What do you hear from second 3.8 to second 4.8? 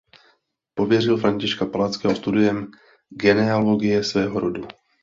svého rodu.